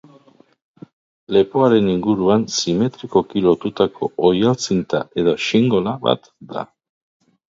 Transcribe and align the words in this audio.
Lepoaren 1.35 1.89
inguruan 1.95 2.45
simetrikoki 2.61 3.43
lotutako 3.49 4.09
oihal 4.31 4.57
zinta 4.69 5.03
edo 5.25 5.35
xingola 5.49 5.97
bat 6.09 6.33
da. 6.55 6.65